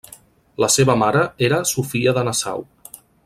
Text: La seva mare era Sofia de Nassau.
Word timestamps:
La 0.63 0.69
seva 0.75 0.95
mare 1.01 1.21
era 1.49 1.61
Sofia 1.73 2.17
de 2.19 2.25
Nassau. 2.31 2.69